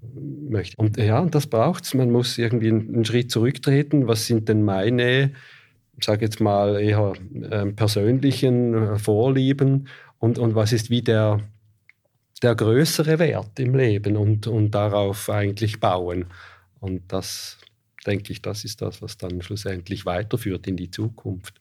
[0.48, 0.76] möchte.
[0.76, 1.94] Und ja, das braucht es.
[1.94, 4.06] Man muss irgendwie einen Schritt zurücktreten.
[4.06, 5.32] Was sind denn meine,
[5.96, 7.12] ich sage jetzt mal, eher
[7.50, 9.88] äh, persönlichen äh, Vorlieben
[10.18, 11.40] und, und was ist wie der,
[12.42, 16.26] der größere Wert im Leben und, und darauf eigentlich bauen.
[16.80, 17.58] Und das
[18.08, 21.60] denke ich, das ist das, was dann schlussendlich weiterführt in die Zukunft.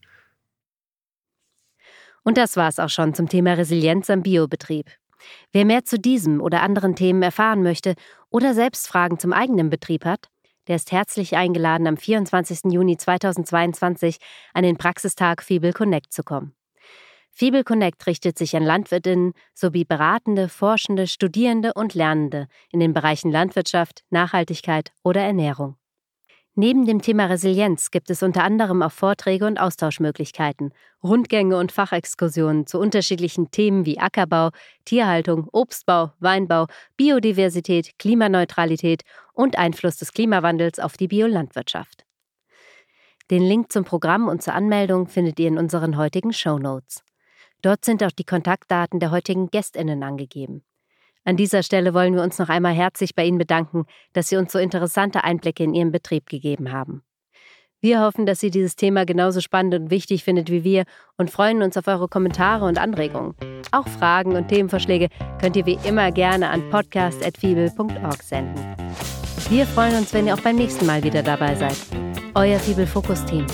[2.24, 4.90] Und das war es auch schon zum Thema Resilienz am Biobetrieb.
[5.52, 7.96] Wer mehr zu diesem oder anderen Themen erfahren möchte
[8.30, 10.30] oder selbst Fragen zum eigenen Betrieb hat,
[10.68, 12.72] der ist herzlich eingeladen, am 24.
[12.72, 14.18] Juni 2022
[14.54, 16.54] an den Praxistag Fibel Connect zu kommen.
[17.32, 23.32] Fibel Connect richtet sich an Landwirtinnen sowie beratende, forschende, Studierende und Lernende in den Bereichen
[23.32, 25.78] Landwirtschaft, Nachhaltigkeit oder Ernährung.
[26.60, 32.66] Neben dem Thema Resilienz gibt es unter anderem auch Vorträge und Austauschmöglichkeiten, Rundgänge und Fachexkursionen
[32.66, 34.50] zu unterschiedlichen Themen wie Ackerbau,
[34.84, 39.04] Tierhaltung, Obstbau, Weinbau, Biodiversität, Klimaneutralität
[39.34, 42.08] und Einfluss des Klimawandels auf die Biolandwirtschaft.
[43.30, 47.04] Den Link zum Programm und zur Anmeldung findet ihr in unseren heutigen Show Notes.
[47.62, 50.64] Dort sind auch die Kontaktdaten der heutigen Gästinnen angegeben.
[51.28, 54.54] An dieser Stelle wollen wir uns noch einmal herzlich bei Ihnen bedanken, dass Sie uns
[54.54, 57.04] so interessante Einblicke in Ihren Betrieb gegeben haben.
[57.82, 60.86] Wir hoffen, dass Sie dieses Thema genauso spannend und wichtig findet wie wir
[61.18, 63.36] und freuen uns auf eure Kommentare und Anregungen.
[63.74, 65.10] Auch Fragen und Themenvorschläge
[65.42, 68.66] könnt ihr wie immer gerne an podcast.fibel.org senden.
[69.50, 71.76] Wir freuen uns, wenn ihr auch beim nächsten Mal wieder dabei seid.
[72.36, 73.46] Euer Fibel Fokus Team.